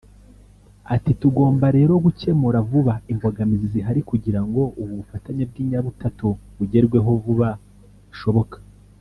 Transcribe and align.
Ati 0.95 1.11
“Tugomba 1.21 1.65
rero 1.77 1.93
gukemura 2.05 2.57
vuba 2.69 2.93
imbogamizi 3.11 3.67
zihari 3.73 4.01
kugira 4.09 4.39
ngo 4.47 4.61
ubu 4.81 4.93
bufatanye 4.99 5.43
bw’inyabutatu 5.49 6.27
bugerweho 6.57 7.09
vuba 7.23 7.49
bishoboka 8.09 8.55